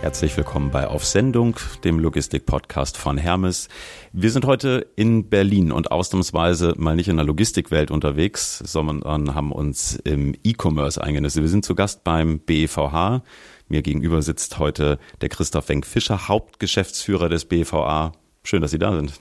[0.00, 3.68] Herzlich willkommen bei Auf Sendung, dem Logistik-Podcast von Hermes.
[4.12, 9.52] Wir sind heute in Berlin und ausnahmsweise mal nicht in der Logistikwelt unterwegs, sondern haben
[9.52, 11.42] uns im E-Commerce eingenistet.
[11.44, 13.22] Wir sind zu Gast beim BEVH.
[13.68, 18.12] Mir gegenüber sitzt heute der Christoph Wenk-Fischer, Hauptgeschäftsführer des BEVA.
[18.44, 19.18] Schön, dass Sie da sind.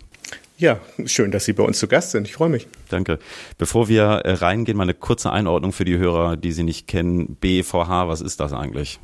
[0.62, 2.28] Ja, schön, dass Sie bei uns zu Gast sind.
[2.28, 2.68] Ich freue mich.
[2.90, 3.18] Danke.
[3.58, 7.36] Bevor wir äh, reingehen, mal eine kurze Einordnung für die Hörer, die Sie nicht kennen.
[7.42, 9.00] BEVH, was ist das eigentlich?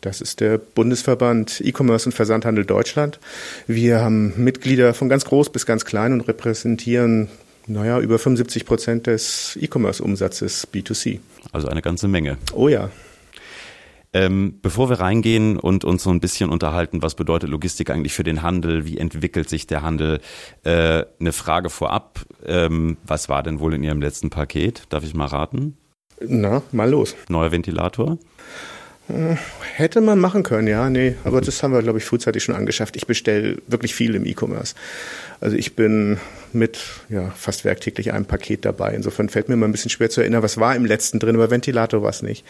[0.00, 3.20] Das ist der Bundesverband E-Commerce und Versandhandel Deutschland.
[3.68, 7.28] Wir haben Mitglieder von ganz groß bis ganz klein und repräsentieren,
[7.68, 11.20] naja, über 75 Prozent des E-Commerce-Umsatzes B2C.
[11.52, 12.36] Also eine ganze Menge.
[12.52, 12.90] Oh ja.
[14.16, 18.24] Ähm, bevor wir reingehen und uns so ein bisschen unterhalten, was bedeutet Logistik eigentlich für
[18.24, 20.20] den Handel, wie entwickelt sich der Handel,
[20.64, 22.24] äh, eine Frage vorab.
[22.46, 24.84] Ähm, was war denn wohl in Ihrem letzten Paket?
[24.88, 25.76] Darf ich mal raten?
[26.26, 27.14] Na, mal los.
[27.28, 28.16] Neuer Ventilator?
[29.74, 32.96] Hätte man machen können, ja, nee, aber das haben wir, glaube ich, frühzeitig schon angeschafft.
[32.96, 34.74] Ich bestelle wirklich viel im E-Commerce.
[35.40, 36.18] Also ich bin
[36.52, 38.94] mit ja, fast werktäglich einem Paket dabei.
[38.94, 41.50] Insofern fällt mir immer ein bisschen schwer zu erinnern, was war im letzten drin, aber
[41.52, 42.44] Ventilator war es nicht.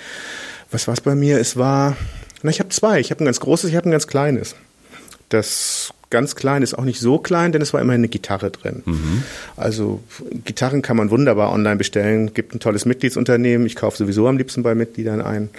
[0.71, 1.39] Was war es bei mir?
[1.39, 1.97] Es war,
[2.43, 3.01] na, ich habe zwei.
[3.01, 4.55] Ich habe ein ganz großes, ich habe ein ganz kleines.
[5.29, 8.83] Das ganz klein ist auch nicht so klein, denn es war immer eine Gitarre drin.
[8.85, 9.23] Mhm.
[9.57, 10.01] Also
[10.45, 12.33] Gitarren kann man wunderbar online bestellen.
[12.33, 13.67] Gibt ein tolles Mitgliedsunternehmen.
[13.67, 15.51] Ich kaufe sowieso am liebsten bei Mitgliedern ein.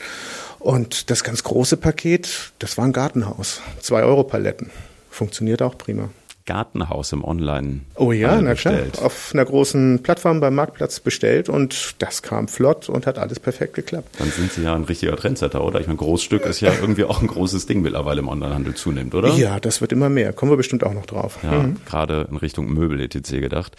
[0.59, 3.61] Und das ganz große Paket, das war ein Gartenhaus.
[3.81, 4.69] Zwei Euro Paletten.
[5.09, 6.09] Funktioniert auch prima.
[6.48, 7.81] Gartenhaus im Online.
[7.95, 8.80] Oh ja, na klar.
[9.03, 13.76] Auf einer großen Plattform beim Marktplatz bestellt und das kam flott und hat alles perfekt
[13.76, 14.16] geklappt.
[14.17, 15.80] Dann sind Sie ja ein richtiger Trendsetter, oder?
[15.80, 19.34] Ich meine, Großstück ist ja irgendwie auch ein großes Ding mittlerweile im Onlinehandel zunimmt, oder?
[19.36, 20.34] Ja, das wird immer mehr.
[20.34, 21.38] Kommen wir bestimmt auch noch drauf.
[21.44, 21.78] Ja, mhm.
[21.86, 23.31] gerade in Richtung Möbel etc.
[23.31, 23.75] gedacht.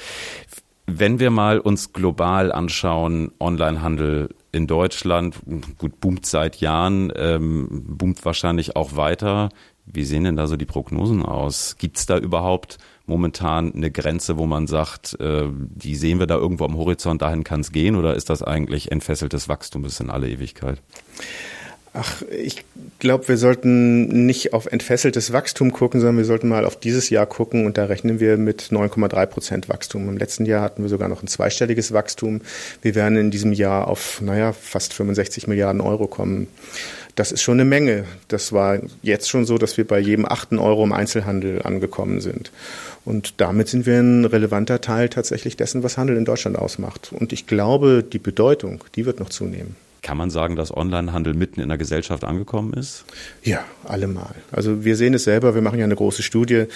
[0.86, 5.36] Wenn wir mal uns global anschauen, Onlinehandel in Deutschland,
[5.76, 9.50] gut, boomt seit Jahren, ähm, boomt wahrscheinlich auch weiter.
[9.92, 11.76] Wie sehen denn da so die Prognosen aus?
[11.78, 16.36] Gibt es da überhaupt momentan eine Grenze, wo man sagt, äh, die sehen wir da
[16.36, 20.10] irgendwo am Horizont, dahin kann es gehen, oder ist das eigentlich entfesseltes Wachstum bis in
[20.10, 20.80] alle Ewigkeit?
[21.94, 22.64] Ach, ich
[22.98, 27.26] glaube, wir sollten nicht auf entfesseltes Wachstum gucken, sondern wir sollten mal auf dieses Jahr
[27.26, 30.08] gucken und da rechnen wir mit 9,3 Prozent Wachstum.
[30.08, 32.42] Im letzten Jahr hatten wir sogar noch ein zweistelliges Wachstum.
[32.82, 36.46] Wir werden in diesem Jahr auf, naja, fast 65 Milliarden Euro kommen.
[37.14, 38.04] Das ist schon eine Menge.
[38.28, 42.52] Das war jetzt schon so, dass wir bei jedem achten Euro im Einzelhandel angekommen sind.
[43.04, 47.12] Und damit sind wir ein relevanter Teil tatsächlich dessen, was Handel in Deutschland ausmacht.
[47.12, 49.76] Und ich glaube, die Bedeutung, die wird noch zunehmen.
[50.02, 53.04] Kann man sagen, dass Onlinehandel mitten in der Gesellschaft angekommen ist?
[53.42, 54.34] Ja, allemal.
[54.52, 56.66] Also wir sehen es selber, wir machen ja eine große Studie.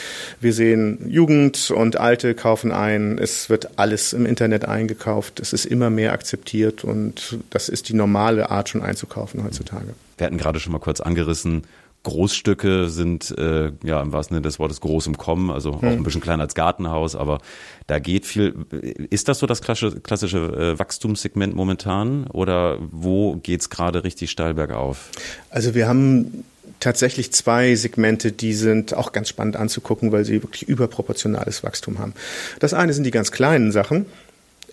[0.41, 3.19] Wir sehen Jugend und Alte kaufen ein.
[3.19, 5.41] Es wird alles im Internet eingekauft.
[5.41, 9.94] Es ist immer mehr akzeptiert und das ist die normale Art schon einzukaufen heutzutage.
[10.19, 11.62] Wir hatten gerade schon mal kurz angerissen,
[12.02, 15.88] Großstücke sind äh, ja im wahrsten Sinne des Wortes groß im Kommen, also auch hm.
[15.88, 17.38] ein bisschen kleiner als Gartenhaus, aber
[17.86, 18.54] da geht viel.
[19.10, 24.54] Ist das so das klassische, klassische äh, Wachstumssegment momentan oder wo geht's gerade richtig steil
[24.54, 25.10] bergauf?
[25.50, 26.44] Also wir haben
[26.80, 32.14] tatsächlich zwei Segmente, die sind auch ganz spannend anzugucken, weil sie wirklich überproportionales Wachstum haben.
[32.58, 34.06] Das eine sind die ganz kleinen Sachen,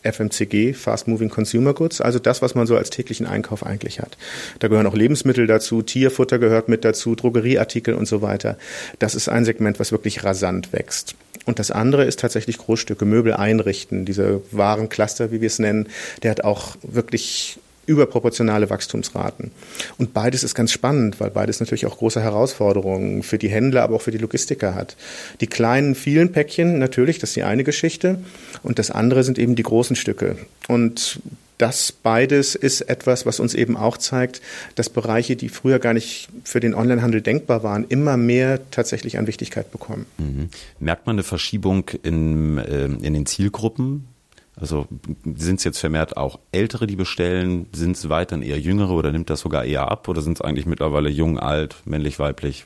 [0.04, 4.18] FMCG, Fast Moving Consumer Goods, also das, was man so als täglichen Einkauf eigentlich hat.
[4.60, 8.58] Da gehören auch Lebensmittel dazu, Tierfutter gehört mit dazu, Drogerieartikel und so weiter.
[9.00, 11.16] Das ist ein Segment, was wirklich rasant wächst.
[11.46, 15.88] Und das andere ist tatsächlich Großstücke, Möbel einrichten, diese Warencluster, wie wir es nennen,
[16.24, 17.59] der hat auch wirklich
[17.90, 19.52] überproportionale Wachstumsraten.
[19.98, 23.96] Und beides ist ganz spannend, weil beides natürlich auch große Herausforderungen für die Händler, aber
[23.96, 24.96] auch für die Logistiker hat.
[25.42, 28.20] Die kleinen, vielen Päckchen, natürlich, das ist die eine Geschichte.
[28.62, 30.38] Und das andere sind eben die großen Stücke.
[30.68, 31.20] Und
[31.58, 34.42] das beides ist etwas, was uns eben auch zeigt,
[34.76, 39.28] dass Bereiche, die früher gar nicht für den Onlinehandel denkbar waren, immer mehr tatsächlich an
[39.28, 40.06] Wichtigkeit bekommen.
[40.18, 40.50] Mhm.
[40.80, 44.09] Merkt man eine Verschiebung in, äh, in den Zielgruppen?
[44.60, 44.88] Also
[45.24, 47.68] sind es jetzt vermehrt auch Ältere, die bestellen?
[47.72, 50.08] Sind es weiterhin eher Jüngere oder nimmt das sogar eher ab?
[50.08, 52.66] Oder sind es eigentlich mittlerweile jung, alt, männlich, weiblich?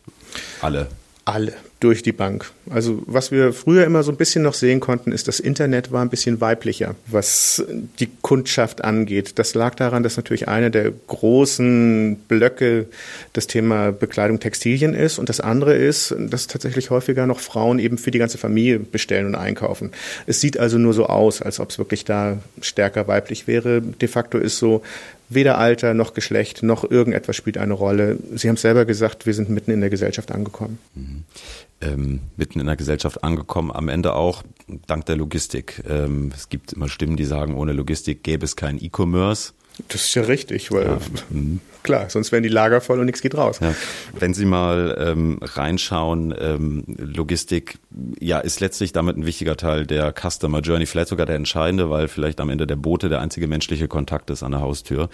[0.61, 0.87] Alle.
[1.25, 1.53] Alle
[1.83, 2.51] durch die Bank.
[2.69, 6.01] Also was wir früher immer so ein bisschen noch sehen konnten, ist, das Internet war
[6.01, 7.63] ein bisschen weiblicher, was
[7.99, 9.37] die Kundschaft angeht.
[9.37, 12.87] Das lag daran, dass natürlich einer der großen Blöcke
[13.33, 17.97] das Thema Bekleidung Textilien ist und das andere ist, dass tatsächlich häufiger noch Frauen eben
[17.97, 19.91] für die ganze Familie bestellen und einkaufen.
[20.25, 23.81] Es sieht also nur so aus, als ob es wirklich da stärker weiblich wäre.
[23.81, 24.83] De facto ist so,
[25.33, 28.17] weder Alter noch Geschlecht noch irgendetwas spielt eine Rolle.
[28.35, 30.79] Sie haben es selber gesagt, wir sind mitten in der Gesellschaft angekommen.
[30.95, 31.23] Mhm
[31.83, 34.43] ähm, mitten in der Gesellschaft angekommen, am Ende auch
[34.87, 35.83] dank der Logistik.
[35.87, 39.53] Ähm, es gibt immer Stimmen, die sagen, ohne Logistik gäbe es kein E-Commerce.
[39.87, 40.99] Das ist ja richtig, weil ja.
[41.29, 41.59] Mhm.
[41.81, 43.59] klar, sonst wären die Lager voll und nichts geht raus.
[43.59, 43.73] Ja.
[44.17, 47.79] Wenn Sie mal ähm, reinschauen, ähm, Logistik,
[48.19, 52.07] ja, ist letztlich damit ein wichtiger Teil der Customer Journey, vielleicht sogar der entscheidende, weil
[52.07, 55.09] vielleicht am Ende der Bote der einzige menschliche Kontakt ist an der Haustür.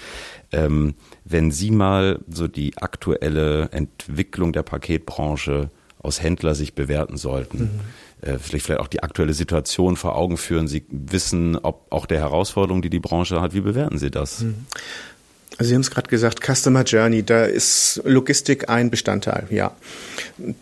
[0.52, 7.80] Ähm, wenn Sie mal so die aktuelle Entwicklung der Paketbranche aus Händlersicht bewerten sollten, mhm
[8.22, 10.68] äh, vielleicht, vielleicht auch die aktuelle Situation vor Augen führen.
[10.68, 14.42] Sie wissen, ob auch der Herausforderung, die die Branche hat, wie bewerten Sie das?
[14.42, 14.66] Mhm.
[15.58, 19.76] Also Sie haben es gerade gesagt, Customer Journey, da ist Logistik ein Bestandteil, ja.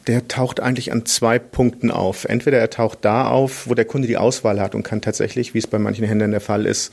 [0.07, 2.25] Der taucht eigentlich an zwei Punkten auf.
[2.25, 5.59] Entweder er taucht da auf, wo der Kunde die Auswahl hat und kann tatsächlich, wie
[5.59, 6.91] es bei manchen Händlern der Fall ist,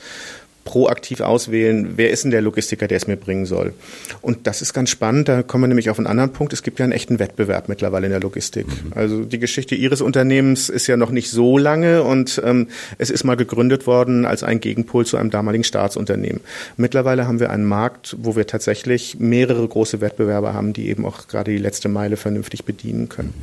[0.65, 3.73] proaktiv auswählen, wer ist denn der Logistiker, der es mir bringen soll.
[4.21, 6.53] Und das ist ganz spannend, da kommen wir nämlich auf einen anderen Punkt.
[6.53, 8.67] Es gibt ja einen echten Wettbewerb mittlerweile in der Logistik.
[8.67, 8.93] Mhm.
[8.95, 12.67] Also die Geschichte Ihres Unternehmens ist ja noch nicht so lange und ähm,
[12.97, 16.41] es ist mal gegründet worden als ein Gegenpol zu einem damaligen Staatsunternehmen.
[16.77, 21.27] Mittlerweile haben wir einen Markt, wo wir tatsächlich mehrere große Wettbewerber haben, die eben auch
[21.27, 23.35] gerade die letzte Meile vernünftig bedienen können.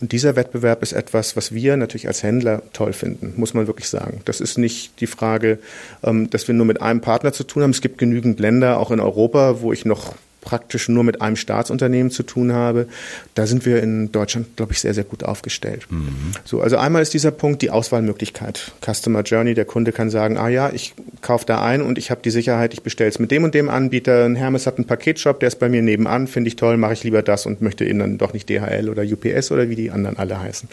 [0.00, 3.88] Und dieser Wettbewerb ist etwas, was wir natürlich als Händler toll finden, muss man wirklich
[3.88, 4.20] sagen.
[4.24, 5.58] Das ist nicht die Frage,
[6.04, 7.70] ähm, dass wir wir nur mit einem Partner zu tun haben.
[7.70, 12.10] Es gibt genügend Länder, auch in Europa, wo ich noch praktisch nur mit einem Staatsunternehmen
[12.10, 12.86] zu tun habe.
[13.34, 15.86] Da sind wir in Deutschland, glaube ich, sehr, sehr gut aufgestellt.
[15.88, 16.32] Mhm.
[16.44, 18.72] So, also einmal ist dieser Punkt die Auswahlmöglichkeit.
[18.84, 22.20] Customer Journey, der Kunde kann sagen, ah ja, ich kaufe da ein und ich habe
[22.22, 24.24] die Sicherheit, ich bestelle es mit dem und dem Anbieter.
[24.24, 27.04] Ein Hermes hat einen Paketshop, der ist bei mir nebenan, finde ich toll, mache ich
[27.04, 30.18] lieber das und möchte eben dann doch nicht DHL oder UPS oder wie die anderen
[30.18, 30.68] alle heißen.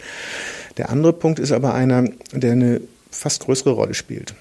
[0.76, 2.80] Der andere Punkt ist aber einer, der eine
[3.10, 4.34] fast größere Rolle spielt.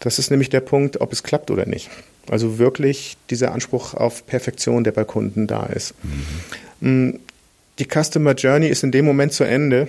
[0.00, 1.88] Das ist nämlich der Punkt, ob es klappt oder nicht.
[2.30, 5.94] Also wirklich dieser Anspruch auf Perfektion, der bei Kunden da ist.
[6.80, 7.20] Mhm.
[7.78, 9.88] Die Customer Journey ist in dem Moment zu Ende,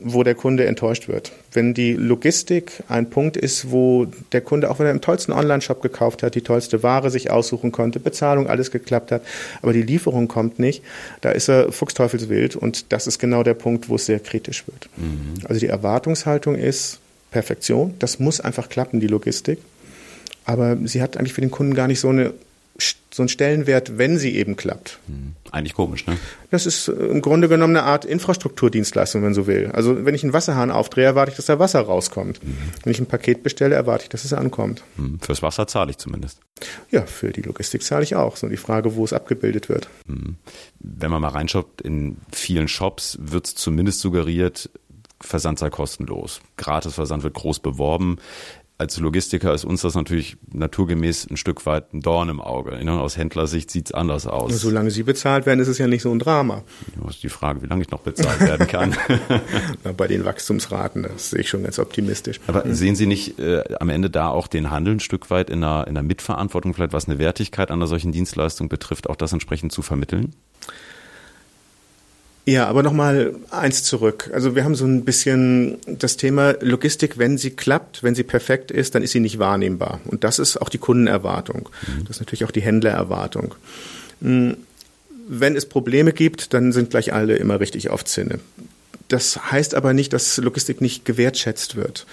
[0.00, 1.32] wo der Kunde enttäuscht wird.
[1.52, 5.82] Wenn die Logistik ein Punkt ist, wo der Kunde, auch wenn er im tollsten Online-Shop
[5.82, 9.22] gekauft hat, die tollste Ware sich aussuchen konnte, Bezahlung, alles geklappt hat,
[9.60, 10.82] aber die Lieferung kommt nicht,
[11.20, 14.88] da ist er fuchsteufelswild und das ist genau der Punkt, wo es sehr kritisch wird.
[14.96, 15.34] Mhm.
[15.48, 17.94] Also die Erwartungshaltung ist, Perfektion.
[17.98, 19.58] Das muss einfach klappen, die Logistik.
[20.48, 22.32] Aber sie hat eigentlich für den Kunden gar nicht so, eine,
[23.12, 24.98] so einen Stellenwert, wenn sie eben klappt.
[25.06, 25.34] Hm.
[25.52, 26.16] Eigentlich komisch, ne?
[26.50, 29.70] Das ist äh, im Grunde genommen eine Art Infrastrukturdienstleistung, wenn man so will.
[29.74, 32.42] Also wenn ich einen Wasserhahn aufdrehe, erwarte ich, dass da Wasser rauskommt.
[32.42, 32.56] Mhm.
[32.82, 34.82] Wenn ich ein Paket bestelle, erwarte ich, dass es ankommt.
[34.96, 35.20] Mhm.
[35.20, 36.40] Fürs Wasser zahle ich zumindest.
[36.90, 38.36] Ja, für die Logistik zahle ich auch.
[38.38, 39.90] So die Frage, wo es abgebildet wird.
[40.06, 40.36] Mhm.
[40.78, 44.70] Wenn man mal reinschaut, in vielen Shops wird es zumindest suggeriert,
[45.20, 46.40] Versand sei kostenlos.
[46.56, 48.18] Gratisversand wird groß beworben.
[48.80, 52.78] Als Logistiker ist uns das natürlich naturgemäß ein Stück weit ein Dorn im Auge.
[52.88, 54.60] Aus Händlersicht sieht es anders aus.
[54.60, 56.62] Solange Sie bezahlt werden, ist es ja nicht so ein Drama.
[57.02, 58.94] Das ist die Frage, wie lange ich noch bezahlt werden kann.
[59.96, 62.38] Bei den Wachstumsraten, das sehe ich schon ganz optimistisch.
[62.46, 62.74] Aber mhm.
[62.74, 65.88] sehen Sie nicht äh, am Ende da auch den Handel ein Stück weit in der,
[65.88, 69.82] in der Mitverantwortung, vielleicht was eine Wertigkeit einer solchen Dienstleistung betrifft, auch das entsprechend zu
[69.82, 70.36] vermitteln?
[72.48, 74.30] Ja, aber nochmal eins zurück.
[74.32, 78.70] Also wir haben so ein bisschen das Thema Logistik, wenn sie klappt, wenn sie perfekt
[78.70, 80.00] ist, dann ist sie nicht wahrnehmbar.
[80.06, 81.68] Und das ist auch die Kundenerwartung.
[81.86, 82.06] Mhm.
[82.06, 83.54] Das ist natürlich auch die Händlererwartung.
[84.22, 84.56] Hm,
[85.28, 88.38] wenn es Probleme gibt, dann sind gleich alle immer richtig auf Zinne.
[89.08, 92.06] Das heißt aber nicht, dass Logistik nicht gewertschätzt wird.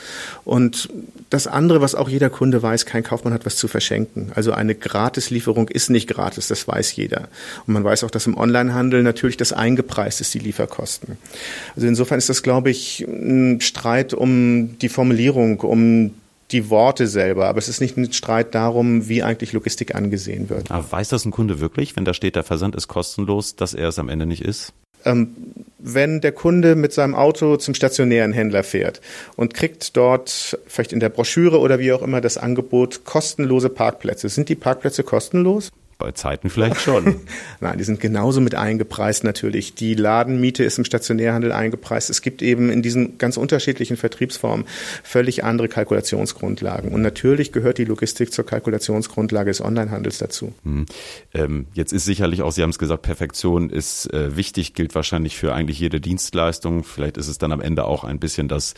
[0.45, 0.89] Und
[1.29, 4.31] das andere, was auch jeder Kunde weiß, kein Kaufmann hat was zu verschenken.
[4.33, 7.27] Also eine Gratislieferung ist nicht gratis, das weiß jeder.
[7.67, 11.17] Und man weiß auch, dass im Onlinehandel natürlich das eingepreist ist, die Lieferkosten.
[11.75, 16.11] Also insofern ist das, glaube ich, ein Streit um die Formulierung, um
[16.51, 20.69] die Worte selber, aber es ist nicht ein Streit darum, wie eigentlich Logistik angesehen wird.
[20.69, 23.89] Aber weiß das ein Kunde wirklich, wenn da steht, der Versand ist kostenlos, dass er
[23.89, 24.71] es am Ende nicht ist?
[25.05, 25.35] Ähm,
[25.77, 29.01] wenn der Kunde mit seinem Auto zum stationären Händler fährt
[29.35, 34.29] und kriegt dort vielleicht in der Broschüre oder wie auch immer das Angebot kostenlose Parkplätze.
[34.29, 35.71] Sind die Parkplätze kostenlos?
[35.97, 37.21] Bei Zeiten vielleicht schon.
[37.61, 39.75] Nein, die sind genauso mit eingepreist natürlich.
[39.75, 42.09] Die Ladenmiete ist im Stationärhandel eingepreist.
[42.09, 44.65] Es gibt eben in diesen ganz unterschiedlichen Vertriebsformen
[45.03, 46.91] völlig andere Kalkulationsgrundlagen.
[46.91, 50.53] Und natürlich gehört die Logistik zur Kalkulationsgrundlage des Onlinehandels dazu.
[50.63, 50.85] Hm.
[51.33, 55.37] Ähm, jetzt ist sicherlich auch, Sie haben es gesagt, Perfektion ist äh, wichtig, gilt wahrscheinlich
[55.37, 56.83] für eigentlich jede Dienstleistung.
[56.83, 58.73] Vielleicht ist es dann am Ende auch ein bisschen das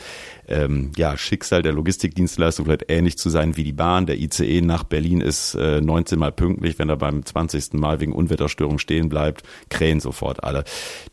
[0.46, 4.06] ähm, ja, Schicksal der Logistikdienstleistung, vielleicht ähnlich zu sein wie die Bahn.
[4.06, 7.74] Der ICE nach Berlin ist äh, 19 Mal pünktlich, wenn er bei beim 20.
[7.74, 10.64] Mal wegen Unwetterstörung stehen bleibt, krähen sofort alle.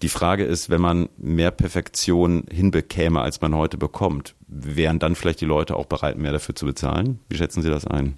[0.01, 5.41] Die Frage ist, wenn man mehr Perfektion hinbekäme, als man heute bekommt, wären dann vielleicht
[5.41, 7.19] die Leute auch bereit, mehr dafür zu bezahlen?
[7.29, 8.17] Wie schätzen Sie das ein?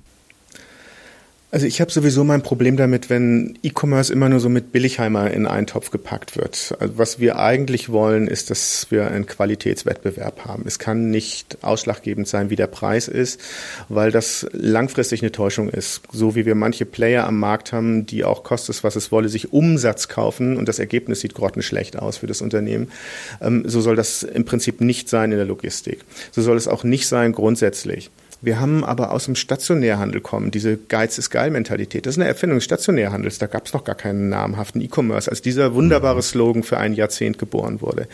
[1.50, 5.48] Also ich habe sowieso mein Problem damit, wenn E-Commerce immer nur so mit Billigheimer in
[5.48, 6.76] einen Topf gepackt wird.
[6.78, 10.64] Also was wir eigentlich wollen, ist, dass wir einen Qualitätswettbewerb haben.
[10.68, 13.40] Es kann nicht ausschlaggebend sein, wie der Preis ist,
[13.88, 16.02] weil das langfristig eine Täuschung ist.
[16.12, 19.54] So wie wir manche Player am Markt haben, die auch kostet was es wolle, sich
[19.54, 22.92] Umsatz kaufen und das Ergebnis sieht grottenschlecht aus für das Unternehmen.
[23.40, 26.04] Ähm, so soll das im Prinzip nicht sein in der Logistik.
[26.32, 28.12] So soll es auch nicht sein grundsätzlich.
[28.40, 32.06] Wir haben aber aus dem Stationärhandel kommen, diese Geiz ist geil Mentalität.
[32.06, 33.40] Das ist eine Erfindung des Stationärhandels.
[33.40, 37.40] Da gab es noch gar keinen namhaften E-Commerce, als dieser wunderbare Slogan für ein Jahrzehnt
[37.40, 38.08] geboren wurde.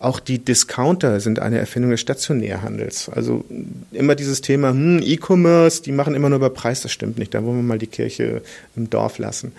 [0.00, 3.08] Auch die Discounter sind eine Erfindung des Stationärhandels.
[3.08, 3.44] Also
[3.92, 7.32] immer dieses Thema, hm, E-Commerce, die machen immer nur über Preis, das stimmt nicht.
[7.32, 8.42] Da wollen wir mal die Kirche
[8.74, 9.52] im Dorf lassen.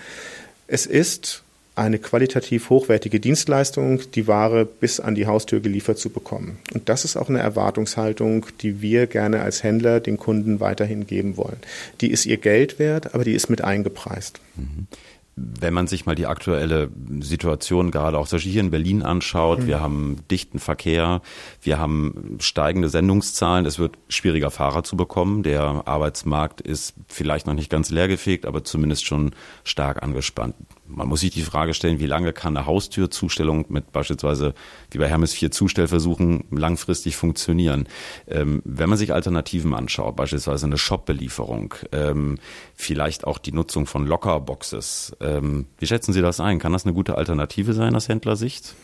[0.68, 1.43] Es ist
[1.76, 6.60] eine qualitativ hochwertige Dienstleistung, die Ware bis an die Haustür geliefert zu bekommen.
[6.74, 11.36] Und das ist auch eine Erwartungshaltung, die wir gerne als Händler den Kunden weiterhin geben
[11.36, 11.58] wollen.
[12.02, 14.40] Die ist ihr Geld wert, aber die ist mit eingepreist.
[14.56, 14.88] Mhm
[15.36, 16.90] wenn man sich mal die aktuelle
[17.22, 19.68] Situation gerade auch solche hier in Berlin anschaut, mhm.
[19.68, 21.22] wir haben dichten Verkehr,
[21.62, 25.42] wir haben steigende Sendungszahlen, es wird schwieriger Fahrer zu bekommen.
[25.42, 29.32] Der Arbeitsmarkt ist vielleicht noch nicht ganz leergefegt, aber zumindest schon
[29.64, 30.56] stark angespannt
[30.88, 34.54] man muss sich die Frage stellen, wie lange kann eine Haustürzustellung mit beispielsweise
[34.92, 37.88] wie bei Hermes 4 Zustellversuchen langfristig funktionieren?
[38.28, 42.38] Ähm, wenn man sich Alternativen anschaut, beispielsweise eine Shop-Belieferung, ähm,
[42.76, 46.60] vielleicht auch die Nutzung von Lockerboxes, ähm, wie schätzen Sie das ein?
[46.60, 48.76] Kann das eine gute Alternative sein aus Händlersicht?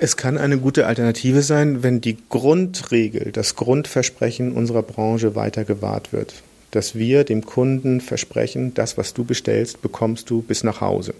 [0.00, 6.12] Es kann eine gute Alternative sein, wenn die Grundregel, das Grundversprechen unserer Branche weiter gewahrt
[6.12, 6.34] wird
[6.70, 11.14] dass wir dem Kunden versprechen, das, was du bestellst, bekommst du bis nach Hause.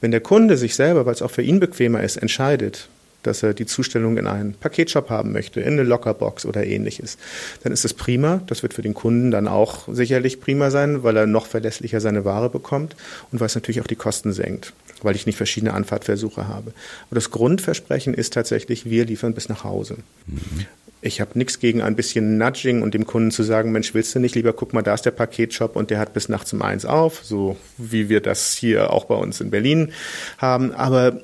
[0.00, 2.88] Wenn der Kunde sich selber, weil es auch für ihn bequemer ist, entscheidet,
[3.22, 7.18] dass er die Zustellung in einen Paketshop haben möchte, in eine Lockerbox oder ähnliches,
[7.62, 8.40] dann ist das prima.
[8.46, 12.24] Das wird für den Kunden dann auch sicherlich prima sein, weil er noch verlässlicher seine
[12.24, 12.94] Ware bekommt
[13.32, 16.72] und weil es natürlich auch die Kosten senkt, weil ich nicht verschiedene Anfahrtversuche habe.
[17.08, 19.96] Aber das Grundversprechen ist tatsächlich, wir liefern bis nach Hause.
[20.26, 20.66] Mhm
[21.06, 24.18] ich habe nichts gegen ein bisschen Nudging und dem Kunden zu sagen, Mensch, willst du
[24.18, 26.84] nicht lieber, guck mal, da ist der Paketshop und der hat bis nachts um eins
[26.84, 29.92] auf, so wie wir das hier auch bei uns in Berlin
[30.38, 30.72] haben.
[30.72, 31.20] Aber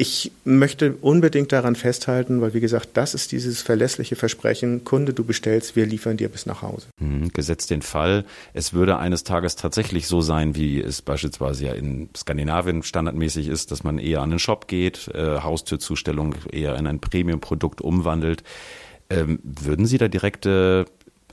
[0.00, 5.24] ich möchte unbedingt daran festhalten, weil wie gesagt, das ist dieses verlässliche Versprechen, Kunde, du
[5.24, 6.86] bestellst, wir liefern dir bis nach Hause.
[7.00, 11.72] Mhm, gesetzt den Fall, es würde eines Tages tatsächlich so sein, wie es beispielsweise ja
[11.72, 16.86] in Skandinavien standardmäßig ist, dass man eher an den Shop geht, äh, Haustürzustellung eher in
[16.86, 18.44] ein Premium-Produkt umwandelt.
[19.10, 20.86] Ähm, würden Sie da direkte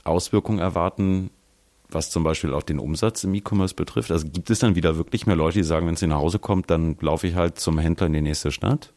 [0.04, 1.30] Auswirkungen erwarten,
[1.88, 4.10] was zum Beispiel auch den Umsatz im E-Commerce betrifft?
[4.10, 6.70] Also gibt es dann wieder wirklich mehr Leute, die sagen, wenn sie nach Hause kommt,
[6.70, 8.92] dann laufe ich halt zum Händler in die nächste Stadt?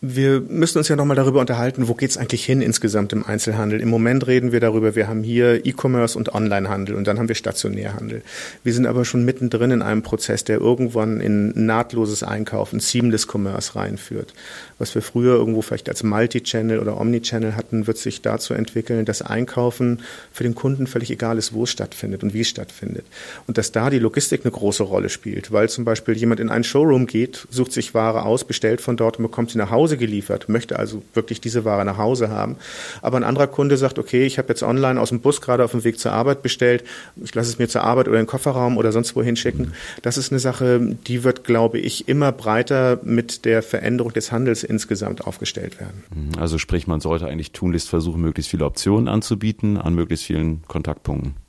[0.00, 3.80] Wir müssen uns ja nochmal darüber unterhalten, wo geht es eigentlich hin insgesamt im Einzelhandel.
[3.80, 7.34] Im Moment reden wir darüber, wir haben hier E-Commerce und Onlinehandel und dann haben wir
[7.34, 8.22] Stationärhandel.
[8.62, 13.74] Wir sind aber schon mittendrin in einem Prozess, der irgendwann in nahtloses Einkaufen, Seamless Commerce
[13.74, 14.34] reinführt.
[14.78, 19.20] Was wir früher irgendwo vielleicht als Multi-Channel oder Omni-Channel hatten, wird sich dazu entwickeln, dass
[19.20, 20.02] Einkaufen
[20.32, 23.04] für den Kunden völlig egal ist, wo es stattfindet und wie es stattfindet.
[23.48, 26.62] Und dass da die Logistik eine große Rolle spielt, weil zum Beispiel jemand in einen
[26.62, 29.96] Showroom geht, sucht sich Ware aus, bestellt von dort und bekommt sie nach Hause Hause
[29.96, 32.56] geliefert, möchte also wirklich diese Ware nach Hause haben.
[33.00, 35.70] Aber ein anderer Kunde sagt, okay, ich habe jetzt online aus dem Bus gerade auf
[35.70, 36.84] dem Weg zur Arbeit bestellt,
[37.16, 39.72] ich lasse es mir zur Arbeit oder in den Kofferraum oder sonst wohin schicken.
[40.02, 44.62] Das ist eine Sache, die wird, glaube ich, immer breiter mit der Veränderung des Handels
[44.62, 46.04] insgesamt aufgestellt werden.
[46.38, 51.47] Also sprich, man sollte eigentlich tunlichst versuchen, möglichst viele Optionen anzubieten an möglichst vielen Kontaktpunkten.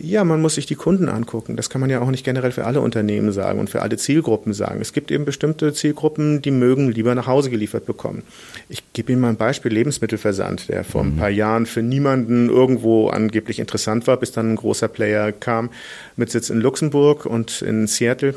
[0.00, 1.56] Ja, man muss sich die Kunden angucken.
[1.56, 4.52] Das kann man ja auch nicht generell für alle Unternehmen sagen und für alle Zielgruppen
[4.52, 4.80] sagen.
[4.80, 8.22] Es gibt eben bestimmte Zielgruppen, die mögen lieber nach Hause geliefert bekommen.
[8.68, 11.18] Ich gebe Ihnen mal ein Beispiel Lebensmittelversand, der vor ein mhm.
[11.18, 15.70] paar Jahren für niemanden irgendwo angeblich interessant war, bis dann ein großer Player kam
[16.16, 18.34] mit Sitz in Luxemburg und in Seattle.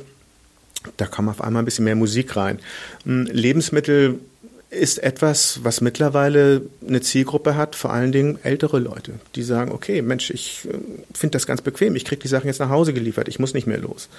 [0.98, 2.60] Da kam auf einmal ein bisschen mehr Musik rein.
[3.06, 4.20] Hm, Lebensmittel
[4.70, 10.02] ist etwas, was mittlerweile eine Zielgruppe hat, vor allen Dingen ältere Leute, die sagen, okay,
[10.02, 10.78] Mensch, ich äh,
[11.14, 13.68] finde das ganz bequem, ich kriege die Sachen jetzt nach Hause geliefert, ich muss nicht
[13.68, 14.10] mehr los.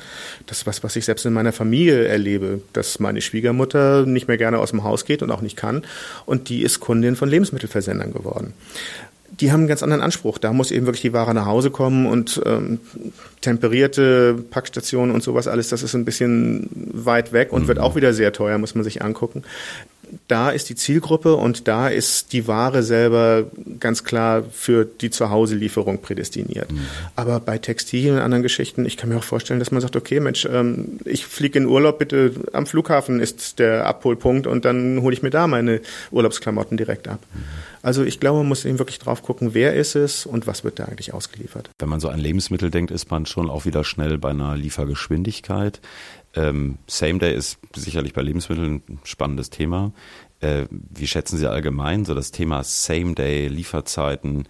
[0.46, 4.38] Das ist was, was ich selbst in meiner Familie erlebe, dass meine Schwiegermutter nicht mehr
[4.38, 5.84] gerne aus dem Haus geht und auch nicht kann
[6.24, 8.54] und die ist Kundin von Lebensmittelversendern geworden
[9.40, 10.38] die haben einen ganz anderen Anspruch.
[10.38, 12.80] Da muss eben wirklich die Ware nach Hause kommen und ähm,
[13.40, 17.68] temperierte Packstationen und sowas alles, das ist ein bisschen weit weg und mhm.
[17.68, 19.42] wird auch wieder sehr teuer, muss man sich angucken
[20.28, 23.44] da ist die Zielgruppe und da ist die Ware selber
[23.80, 26.72] ganz klar für die Zuhause-Lieferung prädestiniert.
[26.72, 26.86] Mhm.
[27.16, 30.20] Aber bei Textilien und anderen Geschichten, ich kann mir auch vorstellen, dass man sagt, okay,
[30.20, 35.14] Mensch, ähm, ich fliege in Urlaub, bitte am Flughafen ist der Abholpunkt und dann hole
[35.14, 37.20] ich mir da meine Urlaubsklamotten direkt ab.
[37.34, 37.40] Mhm.
[37.86, 40.80] Also ich glaube, man muss eben wirklich drauf gucken, wer ist es und was wird
[40.80, 41.70] da eigentlich ausgeliefert.
[41.78, 45.80] Wenn man so an Lebensmittel denkt, ist man schon auch wieder schnell bei einer Liefergeschwindigkeit.
[46.34, 49.92] Ähm, Same Day ist sicherlich bei Lebensmitteln ein spannendes Thema.
[50.40, 54.48] Äh, wie schätzen Sie allgemein so das Thema Same Day, Lieferzeiten?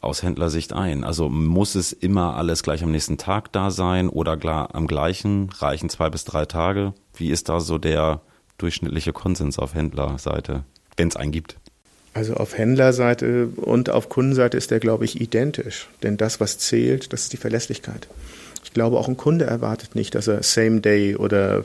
[0.00, 1.02] aus Händlersicht ein?
[1.02, 5.50] Also muss es immer alles gleich am nächsten Tag da sein oder klar am gleichen?
[5.50, 6.94] Reichen zwei bis drei Tage?
[7.14, 8.20] Wie ist da so der
[8.58, 10.64] durchschnittliche Konsens auf Händlerseite,
[10.96, 11.56] wenn es einen gibt?
[12.14, 15.88] Also auf Händlerseite und auf Kundenseite ist der, glaube ich, identisch.
[16.02, 18.06] Denn das, was zählt, das ist die Verlässlichkeit.
[18.64, 21.64] Ich glaube, auch ein Kunde erwartet nicht, dass er Same Day oder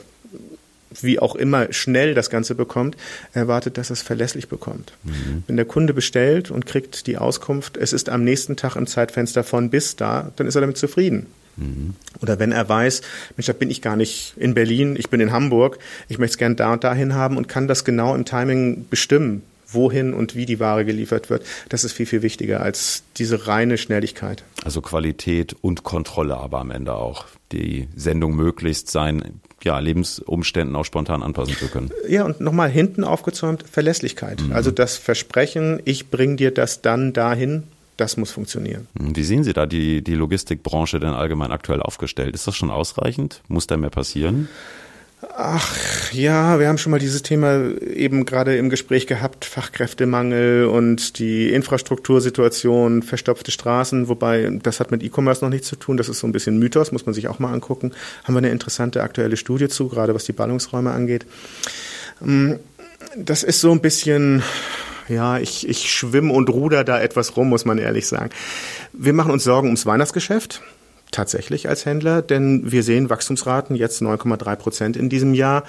[1.01, 2.95] wie auch immer schnell das Ganze bekommt,
[3.33, 4.93] erwartet, dass er es verlässlich bekommt.
[5.03, 5.43] Mhm.
[5.47, 9.43] Wenn der Kunde bestellt und kriegt die Auskunft, es ist am nächsten Tag im Zeitfenster
[9.43, 11.27] von bis da, dann ist er damit zufrieden.
[11.57, 11.93] Mhm.
[12.21, 13.01] Oder wenn er weiß,
[13.35, 15.77] Mensch, da bin ich gar nicht in Berlin, ich bin in Hamburg,
[16.07, 19.43] ich möchte es gern da und dahin haben und kann das genau im Timing bestimmen,
[19.67, 21.45] wohin und wie die Ware geliefert wird.
[21.69, 24.43] Das ist viel, viel wichtiger als diese reine Schnelligkeit.
[24.63, 27.25] Also Qualität und Kontrolle aber am Ende auch.
[27.51, 31.91] Die Sendung möglichst sein ja, Lebensumständen auch spontan anpassen zu können.
[32.07, 34.41] Ja, und nochmal hinten aufgezäumt, Verlässlichkeit.
[34.41, 34.53] Mhm.
[34.53, 37.63] Also das Versprechen, ich bringe dir das dann dahin,
[37.97, 38.87] das muss funktionieren.
[38.93, 39.15] Mhm.
[39.15, 42.35] Wie sehen Sie da die, die Logistikbranche denn allgemein aktuell aufgestellt?
[42.35, 43.41] Ist das schon ausreichend?
[43.47, 44.47] Muss da mehr passieren?
[45.35, 51.17] Ach ja, wir haben schon mal dieses Thema eben gerade im Gespräch gehabt, Fachkräftemangel und
[51.17, 56.19] die Infrastruktursituation, verstopfte Straßen, wobei das hat mit E-Commerce noch nichts zu tun, das ist
[56.19, 57.93] so ein bisschen Mythos, muss man sich auch mal angucken.
[58.25, 61.25] Haben wir eine interessante aktuelle Studie zu, gerade was die Ballungsräume angeht.
[62.21, 62.59] Ähm,
[63.15, 64.43] das ist so ein bisschen,
[65.07, 68.29] ja, ich, ich schwimme und ruder da etwas rum, muss man ehrlich sagen.
[68.93, 70.61] Wir machen uns Sorgen ums Weihnachtsgeschäft
[71.11, 75.63] tatsächlich als Händler, denn wir sehen Wachstumsraten jetzt 9,3 Prozent in diesem Jahr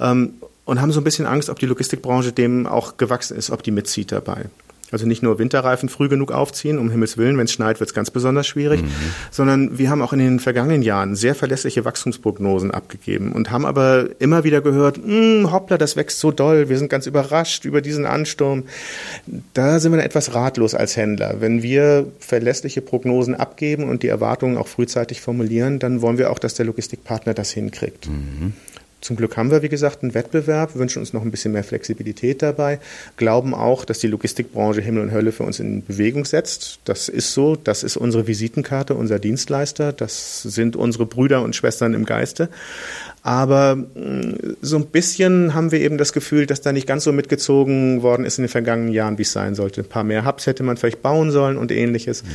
[0.00, 0.34] ähm,
[0.64, 3.70] und haben so ein bisschen Angst, ob die Logistikbranche dem auch gewachsen ist, ob die
[3.70, 4.46] mitzieht dabei.
[4.94, 7.94] Also nicht nur Winterreifen früh genug aufziehen, um Himmels Willen, wenn es schneit, wird es
[7.94, 8.90] ganz besonders schwierig, mhm.
[9.32, 14.06] sondern wir haben auch in den vergangenen Jahren sehr verlässliche Wachstumsprognosen abgegeben und haben aber
[14.20, 18.06] immer wieder gehört, hm, hoppla, das wächst so doll, wir sind ganz überrascht über diesen
[18.06, 18.66] Ansturm.
[19.52, 21.40] Da sind wir dann etwas ratlos als Händler.
[21.40, 26.38] Wenn wir verlässliche Prognosen abgeben und die Erwartungen auch frühzeitig formulieren, dann wollen wir auch,
[26.38, 28.08] dass der Logistikpartner das hinkriegt.
[28.08, 28.52] Mhm.
[29.04, 32.40] Zum Glück haben wir, wie gesagt, einen Wettbewerb, wünschen uns noch ein bisschen mehr Flexibilität
[32.40, 32.80] dabei,
[33.18, 36.78] glauben auch, dass die Logistikbranche Himmel und Hölle für uns in Bewegung setzt.
[36.86, 41.92] Das ist so, das ist unsere Visitenkarte, unser Dienstleister, das sind unsere Brüder und Schwestern
[41.92, 42.48] im Geiste.
[43.26, 47.12] Aber mm, so ein bisschen haben wir eben das Gefühl, dass da nicht ganz so
[47.12, 49.80] mitgezogen worden ist in den vergangenen Jahren, wie es sein sollte.
[49.80, 52.22] Ein paar mehr Hubs hätte man vielleicht bauen sollen und ähnliches.
[52.22, 52.28] Mhm.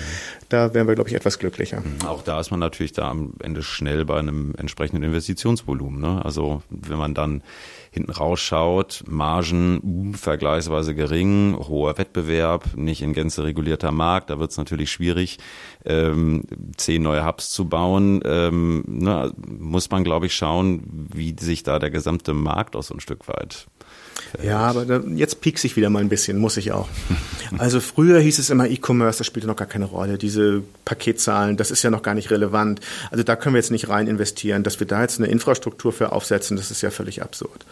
[0.49, 1.81] Da wären wir, glaube ich, etwas glücklicher.
[1.81, 2.07] Mhm.
[2.07, 6.01] Auch da ist man natürlich da am Ende schnell bei einem entsprechenden Investitionsvolumen.
[6.01, 6.25] Ne?
[6.25, 7.43] Also wenn man dann
[7.91, 14.57] hinten rausschaut, Margen vergleichsweise gering, hoher Wettbewerb, nicht in Gänze regulierter Markt, da wird es
[14.57, 15.39] natürlich schwierig,
[15.85, 16.43] ähm,
[16.77, 18.21] zehn neue Hubs zu bauen.
[18.25, 22.93] Ähm, ne, muss man, glaube ich, schauen, wie sich da der gesamte Markt auch so
[22.93, 23.67] ein Stück weit
[24.43, 26.87] ja, aber da, jetzt piekse ich wieder mal ein bisschen, muss ich auch.
[27.57, 30.19] Also früher hieß es immer E-Commerce, das spielte noch gar keine Rolle.
[30.19, 32.79] Diese Paketzahlen, das ist ja noch gar nicht relevant.
[33.09, 34.61] Also da können wir jetzt nicht rein investieren.
[34.61, 37.65] Dass wir da jetzt eine Infrastruktur für aufsetzen, das ist ja völlig absurd.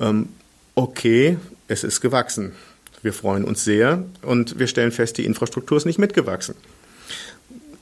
[0.00, 0.30] Ähm,
[0.74, 1.36] okay,
[1.68, 2.52] es ist gewachsen.
[3.02, 6.54] Wir freuen uns sehr und wir stellen fest, die Infrastruktur ist nicht mitgewachsen.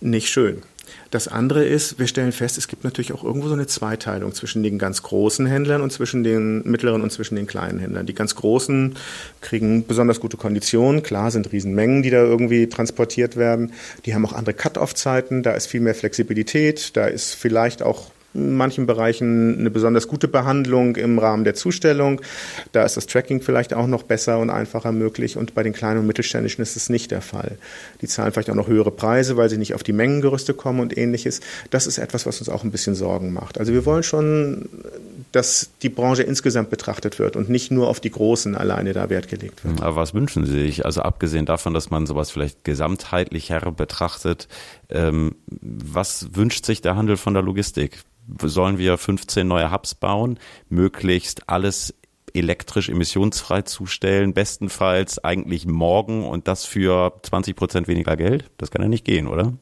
[0.01, 0.63] Nicht schön.
[1.11, 4.63] Das andere ist, wir stellen fest, es gibt natürlich auch irgendwo so eine Zweiteilung zwischen
[4.63, 8.05] den ganz großen Händlern und zwischen den mittleren und zwischen den kleinen Händlern.
[8.05, 8.95] Die ganz großen
[9.41, 11.03] kriegen besonders gute Konditionen.
[11.03, 13.73] Klar sind Riesenmengen, die da irgendwie transportiert werden.
[14.05, 15.43] Die haben auch andere Cut-off-Zeiten.
[15.43, 16.95] Da ist viel mehr Flexibilität.
[16.97, 22.21] Da ist vielleicht auch in manchen Bereichen eine besonders gute Behandlung im Rahmen der Zustellung.
[22.73, 25.37] Da ist das Tracking vielleicht auch noch besser und einfacher möglich.
[25.37, 27.57] Und bei den kleinen und mittelständischen ist es nicht der Fall.
[28.03, 30.97] Die zahlen vielleicht auch noch höhere Preise, weil sie nicht auf die Mengengerüste kommen und
[30.97, 31.41] ähnliches.
[31.71, 33.59] Das ist etwas, was uns auch ein bisschen Sorgen macht.
[33.59, 34.69] Also wir wollen schon,
[35.33, 39.29] dass die Branche insgesamt betrachtet wird und nicht nur auf die Großen alleine da Wert
[39.29, 39.81] gelegt wird.
[39.83, 40.85] Aber was wünschen Sie sich?
[40.85, 44.49] Also abgesehen davon, dass man sowas vielleicht gesamtheitlicher betrachtet,
[44.91, 47.99] ähm, was wünscht sich der Handel von der Logistik?
[48.43, 50.39] Sollen wir 15 neue Hubs bauen,
[50.69, 51.95] möglichst alles
[52.35, 58.51] elektrisch emissionsfrei zustellen, bestenfalls eigentlich morgen und das für 20 Prozent weniger Geld?
[58.59, 59.55] Das kann ja nicht gehen, oder?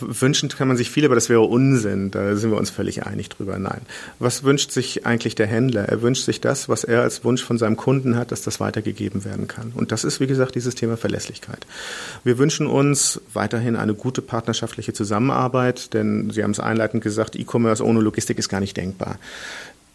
[0.00, 2.10] Wünschen kann man sich viel, aber das wäre Unsinn.
[2.10, 3.58] Da sind wir uns völlig einig drüber.
[3.58, 3.82] Nein.
[4.18, 5.84] Was wünscht sich eigentlich der Händler?
[5.84, 9.24] Er wünscht sich das, was er als Wunsch von seinem Kunden hat, dass das weitergegeben
[9.24, 9.72] werden kann.
[9.74, 11.66] Und das ist, wie gesagt, dieses Thema Verlässlichkeit.
[12.24, 17.84] Wir wünschen uns weiterhin eine gute partnerschaftliche Zusammenarbeit, denn Sie haben es einleitend gesagt, E-Commerce
[17.84, 19.18] ohne Logistik ist gar nicht denkbar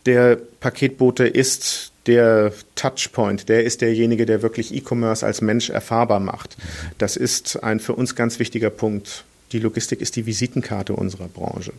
[0.05, 6.57] Der Paketbote ist der Touchpoint, der ist derjenige, der wirklich E-Commerce als Mensch erfahrbar macht.
[6.97, 9.25] Das ist ein für uns ganz wichtiger Punkt.
[9.51, 11.73] Die Logistik ist die Visitenkarte unserer Branche.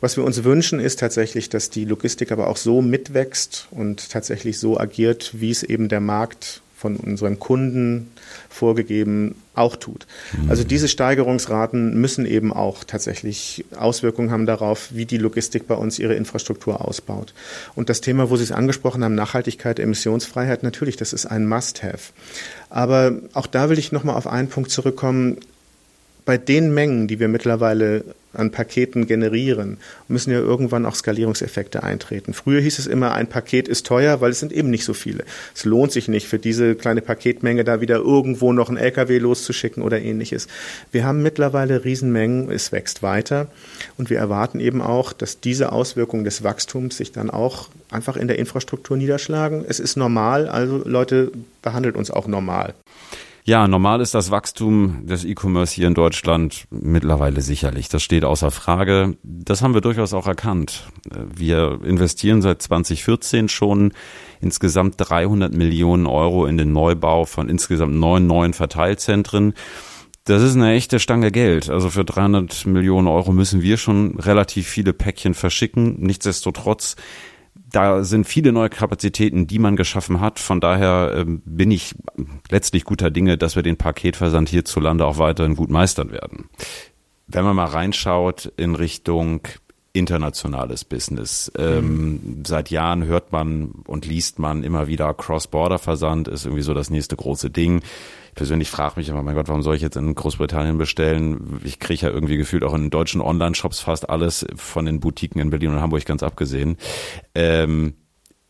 [0.00, 4.58] Was wir uns wünschen, ist tatsächlich, dass die Logistik aber auch so mitwächst und tatsächlich
[4.58, 8.10] so agiert, wie es eben der Markt von unseren Kunden
[8.50, 10.06] vorgegeben auch tut.
[10.32, 10.50] Mhm.
[10.50, 16.00] Also diese Steigerungsraten müssen eben auch tatsächlich Auswirkungen haben darauf, wie die Logistik bei uns
[16.00, 17.34] ihre Infrastruktur ausbaut.
[17.76, 22.12] Und das Thema, wo Sie es angesprochen haben, Nachhaltigkeit, Emissionsfreiheit, natürlich, das ist ein Must-have.
[22.68, 25.38] Aber auch da will ich nochmal auf einen Punkt zurückkommen
[26.24, 28.04] bei den Mengen, die wir mittlerweile
[28.34, 29.76] an Paketen generieren,
[30.08, 32.32] müssen ja irgendwann auch Skalierungseffekte eintreten.
[32.32, 35.24] Früher hieß es immer, ein Paket ist teuer, weil es sind eben nicht so viele.
[35.54, 39.82] Es lohnt sich nicht, für diese kleine Paketmenge da wieder irgendwo noch einen LKW loszuschicken
[39.82, 40.48] oder ähnliches.
[40.92, 43.48] Wir haben mittlerweile Riesenmengen, es wächst weiter
[43.98, 48.28] und wir erwarten eben auch, dass diese Auswirkungen des Wachstums sich dann auch einfach in
[48.28, 49.64] der Infrastruktur niederschlagen.
[49.68, 52.74] Es ist normal, also Leute, behandelt uns auch normal.
[53.44, 57.88] Ja, normal ist das Wachstum des E-Commerce hier in Deutschland mittlerweile sicherlich.
[57.88, 59.16] Das steht außer Frage.
[59.24, 60.86] Das haben wir durchaus auch erkannt.
[61.10, 63.94] Wir investieren seit 2014 schon
[64.40, 69.54] insgesamt 300 Millionen Euro in den Neubau von insgesamt neun neuen Verteilzentren.
[70.24, 71.68] Das ist eine echte Stange Geld.
[71.68, 75.96] Also für 300 Millionen Euro müssen wir schon relativ viele Päckchen verschicken.
[75.98, 76.94] Nichtsdestotrotz
[77.72, 80.38] da sind viele neue Kapazitäten, die man geschaffen hat.
[80.38, 81.94] Von daher äh, bin ich
[82.50, 86.48] letztlich guter Dinge, dass wir den Paketversand hierzulande auch weiterhin gut meistern werden.
[87.26, 89.48] Wenn man mal reinschaut in Richtung
[89.94, 91.52] internationales Business.
[91.58, 92.44] Ähm, mhm.
[92.46, 97.16] Seit Jahren hört man und liest man immer wieder Cross-Border-Versand ist irgendwie so das nächste
[97.16, 97.82] große Ding
[98.34, 101.60] persönlich frage mich immer, mein Gott, warum soll ich jetzt in Großbritannien bestellen?
[101.64, 105.50] Ich kriege ja irgendwie gefühlt auch in deutschen Online-Shops fast alles von den Boutiquen in
[105.50, 106.76] Berlin und Hamburg ganz abgesehen.
[107.34, 107.94] Ähm,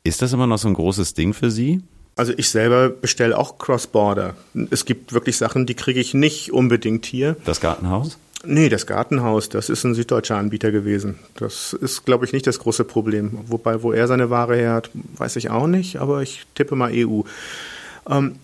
[0.04, 1.82] ist das immer noch so ein großes Ding für Sie?
[2.14, 4.34] Also ich selber bestelle auch Cross-Border.
[4.70, 7.36] Es gibt wirklich Sachen, die kriege ich nicht unbedingt hier.
[7.44, 8.18] Das Gartenhaus?
[8.44, 11.18] Nee, das Gartenhaus, das ist ein süddeutscher Anbieter gewesen.
[11.36, 13.38] Das ist, glaube ich, nicht das große Problem.
[13.46, 16.90] Wobei, wo er seine Ware her hat, weiß ich auch nicht, aber ich tippe mal
[16.92, 17.22] EU.
[18.10, 18.36] Ähm,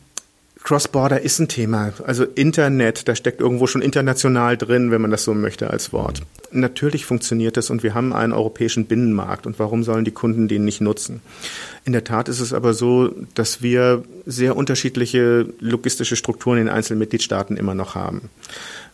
[0.69, 1.95] Cross-Border ist ein Thema.
[2.05, 6.21] Also Internet, da steckt irgendwo schon international drin, wenn man das so möchte als Wort.
[6.51, 9.47] Natürlich funktioniert das und wir haben einen europäischen Binnenmarkt.
[9.47, 11.23] Und warum sollen die Kunden den nicht nutzen?
[11.87, 16.99] In der Tat ist es aber so, dass wir sehr unterschiedliche logistische Strukturen in einzelnen
[16.99, 18.29] Mitgliedstaaten immer noch haben.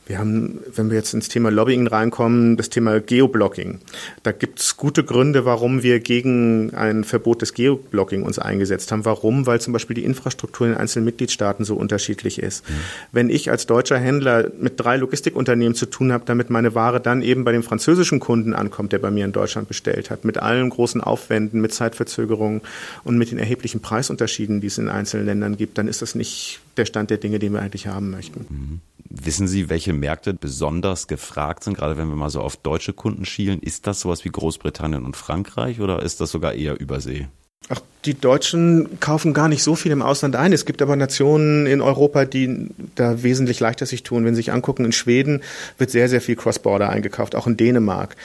[0.07, 3.81] Wir haben, wenn wir jetzt ins Thema Lobbying reinkommen, das Thema Geoblocking.
[4.23, 9.07] Da gibt es gute Gründe, warum wir gegen ein Verbot des Geoblocking uns eingesetzt haben.
[9.07, 9.47] Warum?
[9.47, 12.69] Weil zum Beispiel die Infrastruktur in einzelnen Mitgliedstaaten so unterschiedlich ist.
[12.69, 12.75] Mhm.
[13.13, 17.23] Wenn ich als deutscher Händler mit drei Logistikunternehmen zu tun habe, damit meine Ware dann
[17.23, 20.69] eben bei dem französischen Kunden ankommt, der bei mir in Deutschland bestellt hat, mit allen
[20.69, 22.61] großen Aufwänden, mit Zeitverzögerungen
[23.05, 26.61] und mit den erheblichen Preisunterschieden, die es in einzelnen Ländern gibt, dann ist das nicht
[26.77, 28.47] der Stand der Dinge, den wir eigentlich haben möchten.
[28.49, 28.81] Mhm.
[29.09, 33.25] Wissen Sie, welche Märkte besonders gefragt sind, gerade wenn wir mal so auf deutsche Kunden
[33.25, 33.61] schielen?
[33.61, 37.29] Ist das sowas wie Großbritannien und Frankreich oder ist das sogar eher Übersee?
[37.71, 40.53] Ach, die Deutschen kaufen gar nicht so viel im Ausland ein.
[40.53, 44.27] Es gibt aber Nationen in Europa, die da wesentlich leichter sich tun.
[44.27, 45.41] Wenn Sie sich angucken, in Schweden
[45.79, 48.17] wird sehr, sehr viel Cross-Border eingekauft, auch in Dänemark.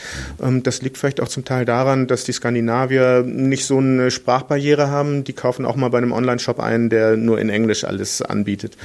[0.42, 4.90] Ähm, das liegt vielleicht auch zum Teil daran, dass die Skandinavier nicht so eine Sprachbarriere
[4.90, 5.24] haben.
[5.24, 8.76] Die kaufen auch mal bei einem Online-Shop ein, der nur in Englisch alles anbietet.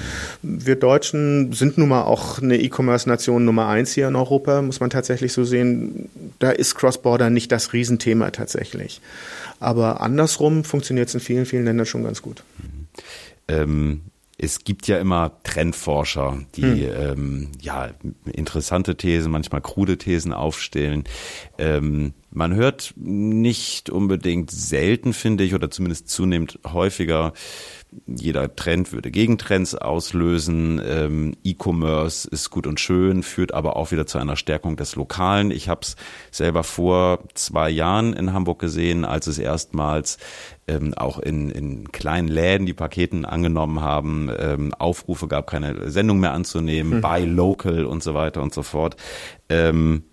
[0.43, 4.91] Wir Deutschen sind nun mal auch eine E-Commerce-Nation Nummer eins hier in Europa, muss man
[4.91, 6.09] tatsächlich so sehen.
[6.39, 9.01] Da ist Cross-Border nicht das Riesenthema tatsächlich.
[9.61, 12.45] Aber andersrum funktioniert es in vielen, vielen Ländern schon ganz gut.
[13.49, 14.03] Ähm,
[14.37, 16.93] es gibt ja immer Trendforscher, die hm.
[16.97, 17.91] ähm, ja
[18.33, 21.05] interessante Thesen, manchmal krude Thesen aufstellen.
[21.57, 27.33] Ähm, man hört nicht unbedingt selten, finde ich, oder zumindest zunehmend häufiger
[28.07, 30.81] jeder Trend würde Gegentrends auslösen.
[30.85, 35.51] Ähm, E-Commerce ist gut und schön, führt aber auch wieder zu einer Stärkung des Lokalen.
[35.51, 35.97] Ich habe es
[36.31, 40.19] selber vor zwei Jahren in Hamburg gesehen, als es erstmals
[40.67, 46.21] ähm, auch in, in kleinen Läden die Paketen angenommen haben, ähm, Aufrufe gab, keine Sendung
[46.21, 47.01] mehr anzunehmen, mhm.
[47.01, 48.97] Buy Local und so weiter und so fort.
[49.49, 50.05] Ähm,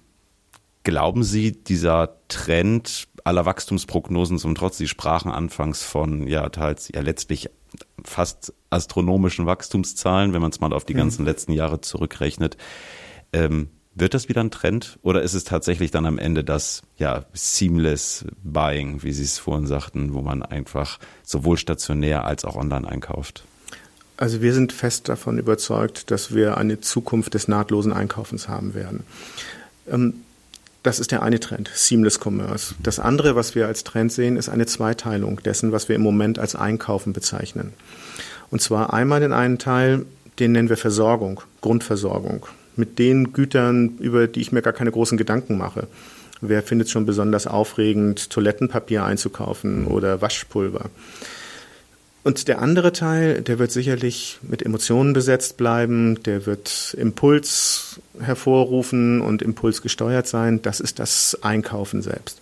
[0.83, 7.01] glauben Sie, dieser Trend aller Wachstumsprognosen zum Trotz, Sie sprachen anfangs von ja teils ja
[7.01, 7.49] letztlich
[8.03, 10.99] fast astronomischen Wachstumszahlen, wenn man es mal auf die mhm.
[10.99, 12.57] ganzen letzten Jahre zurückrechnet.
[13.33, 17.25] Ähm, wird das wieder ein Trend oder ist es tatsächlich dann am Ende das ja
[17.33, 22.87] seamless Buying, wie Sie es vorhin sagten, wo man einfach sowohl stationär als auch online
[22.87, 23.43] einkauft?
[24.15, 29.03] Also wir sind fest davon überzeugt, dass wir eine Zukunft des nahtlosen Einkaufens haben werden.
[29.89, 30.21] Ähm,
[30.83, 32.73] Das ist der eine Trend, Seamless Commerce.
[32.81, 36.39] Das andere, was wir als Trend sehen, ist eine Zweiteilung dessen, was wir im Moment
[36.39, 37.73] als Einkaufen bezeichnen.
[38.49, 40.05] Und zwar einmal den einen Teil,
[40.39, 42.47] den nennen wir Versorgung, Grundversorgung.
[42.75, 45.87] Mit den Gütern, über die ich mir gar keine großen Gedanken mache.
[46.41, 50.89] Wer findet es schon besonders aufregend, Toilettenpapier einzukaufen oder Waschpulver?
[52.23, 59.21] Und der andere Teil, der wird sicherlich mit Emotionen besetzt bleiben, der wird Impuls hervorrufen
[59.21, 60.61] und Impuls gesteuert sein.
[60.61, 62.41] Das ist das Einkaufen selbst.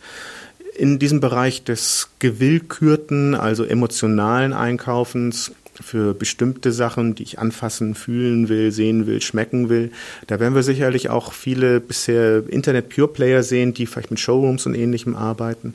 [0.76, 8.50] In diesem Bereich des gewillkürten, also emotionalen Einkaufens für bestimmte Sachen, die ich anfassen, fühlen
[8.50, 9.92] will, sehen will, schmecken will.
[10.28, 15.16] Da werden wir sicherlich auch viele bisher Internet-Pure-Player sehen, die vielleicht mit Showrooms und ähnlichem
[15.16, 15.74] arbeiten.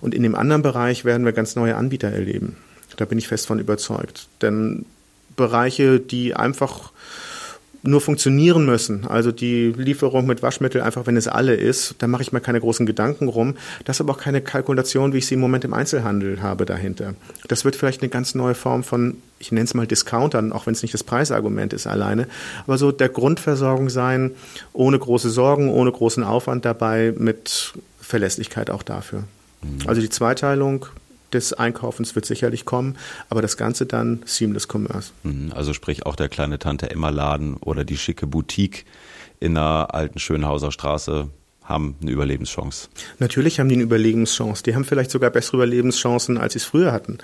[0.00, 2.56] Und in dem anderen Bereich werden wir ganz neue Anbieter erleben.
[2.96, 4.28] Da bin ich fest von überzeugt.
[4.40, 4.86] Denn
[5.36, 6.92] Bereiche, die einfach
[7.82, 9.06] nur funktionieren müssen.
[9.06, 12.60] Also die Lieferung mit Waschmittel einfach, wenn es alle ist, da mache ich mir keine
[12.60, 13.56] großen Gedanken rum.
[13.84, 17.14] Das ist aber auch keine Kalkulation, wie ich sie im Moment im Einzelhandel habe dahinter.
[17.48, 20.74] Das wird vielleicht eine ganz neue Form von, ich nenne es mal Discountern, auch wenn
[20.74, 22.28] es nicht das Preisargument ist alleine,
[22.66, 24.30] aber so der Grundversorgung sein,
[24.72, 29.24] ohne große Sorgen, ohne großen Aufwand dabei, mit Verlässlichkeit auch dafür.
[29.62, 29.88] Mhm.
[29.88, 30.86] Also die Zweiteilung,
[31.32, 32.96] des Einkaufens wird sicherlich kommen,
[33.28, 35.12] aber das Ganze dann Seamless Commerce.
[35.22, 38.84] Mhm, also sprich auch der kleine Tante Emma Laden oder die schicke Boutique
[39.40, 41.28] in der alten Schönhauser Straße
[41.64, 42.88] haben eine Überlebenschance.
[43.18, 44.62] Natürlich haben die eine Überlebenschance.
[44.62, 47.18] Die haben vielleicht sogar bessere Überlebenschancen, als sie es früher hatten.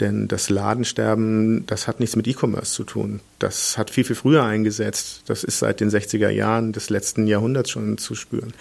[0.00, 3.20] Denn das Ladensterben, das hat nichts mit E-Commerce zu tun.
[3.38, 5.22] Das hat viel, viel früher eingesetzt.
[5.26, 8.52] Das ist seit den 60er Jahren des letzten Jahrhunderts schon zu spüren.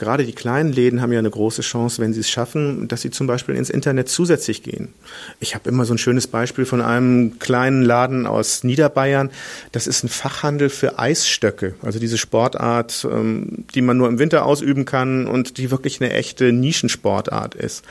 [0.00, 3.10] Gerade die kleinen Läden haben ja eine große Chance, wenn sie es schaffen, dass sie
[3.10, 4.94] zum Beispiel ins Internet zusätzlich gehen.
[5.40, 9.28] Ich habe immer so ein schönes Beispiel von einem kleinen Laden aus Niederbayern.
[9.72, 14.46] Das ist ein Fachhandel für Eisstöcke, also diese Sportart, ähm, die man nur im Winter
[14.46, 17.84] ausüben kann und die wirklich eine echte Nischensportart ist.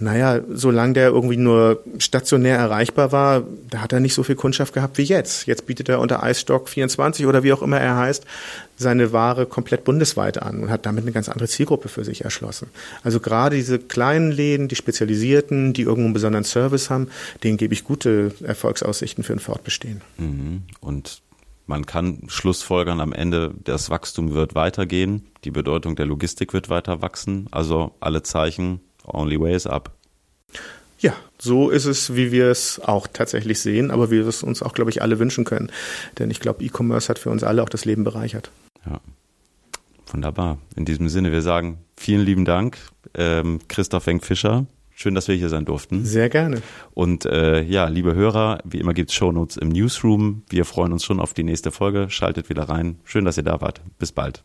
[0.00, 4.74] Naja, solange der irgendwie nur stationär erreichbar war, da hat er nicht so viel Kundschaft
[4.74, 5.46] gehabt wie jetzt.
[5.46, 8.24] Jetzt bietet er unter Eisstock 24 oder wie auch immer er heißt,
[8.76, 12.68] seine Ware komplett bundesweit an und hat damit eine ganz andere Zielgruppe für sich erschlossen.
[13.02, 17.08] Also gerade diese kleinen Läden, die spezialisierten, die irgendwo einen besonderen Service haben,
[17.44, 20.00] denen gebe ich gute Erfolgsaussichten für ein Fortbestehen.
[20.18, 20.62] Mhm.
[20.80, 21.22] Und
[21.66, 27.00] man kann schlussfolgern, am Ende das Wachstum wird weitergehen, die Bedeutung der Logistik wird weiter
[27.00, 29.92] wachsen, also alle Zeichen Only way is up.
[30.98, 34.62] Ja, so ist es, wie wir es auch tatsächlich sehen, aber wie wir es uns
[34.62, 35.70] auch, glaube ich, alle wünschen können.
[36.18, 38.50] Denn ich glaube, E-Commerce hat für uns alle auch das Leben bereichert.
[38.86, 39.00] Ja.
[40.06, 40.58] Wunderbar.
[40.76, 42.78] In diesem Sinne, wir sagen vielen lieben Dank,
[43.14, 44.66] ähm, Christoph Wenk-Fischer.
[44.94, 46.04] Schön, dass wir hier sein durften.
[46.04, 46.62] Sehr gerne.
[46.94, 50.44] Und äh, ja, liebe Hörer, wie immer gibt es Shownotes im Newsroom.
[50.48, 52.10] Wir freuen uns schon auf die nächste Folge.
[52.10, 53.00] Schaltet wieder rein.
[53.02, 53.80] Schön, dass ihr da wart.
[53.98, 54.44] Bis bald.